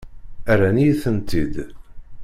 [0.51, 1.55] Rran-iyi-tent-id.